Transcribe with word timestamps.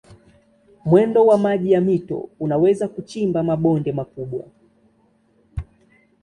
Mwendo 0.85 1.25
wa 1.25 1.37
maji 1.37 1.71
ya 1.71 1.81
mito 1.81 2.29
unaweza 2.39 2.87
kuchimba 2.87 3.43
mabonde 3.43 3.91
makubwa. 3.91 4.47